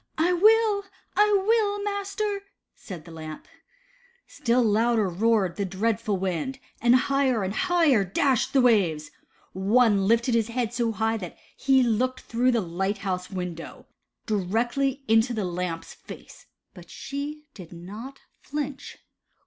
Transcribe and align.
*' 0.09 0.17
I 0.17 0.33
will, 0.33 0.83
I 1.15 1.31
will, 1.45 1.79
master," 1.83 2.41
said 2.73 3.05
the 3.05 3.11
Lamp. 3.11 3.47
Still 4.25 4.63
louder 4.63 5.07
roared 5.07 5.57
the 5.57 5.63
dreadful 5.63 6.17
wind, 6.17 6.57
and 6.81 6.95
higher 6.95 7.43
and 7.43 7.53
higher 7.53 8.03
dashed 8.03 8.51
the 8.51 8.61
waves. 8.61 9.11
One 9.53 10.07
lifted 10.07 10.33
his 10.33 10.47
head 10.47 10.73
so 10.73 10.91
high 10.91 11.17
that 11.17 11.37
he 11.55 11.83
looked 11.83 12.21
through 12.21 12.49
the 12.49 12.61
light 12.61 12.97
house 13.05 13.29
window, 13.29 13.85
directly 14.25 15.03
into 15.07 15.35
the 15.35 15.45
Lamp's 15.45 15.93
face, 15.93 16.47
but 16.73 16.89
she 16.89 17.45
did 17.53 17.71
not 17.71 18.17
flinch. 18.39 18.97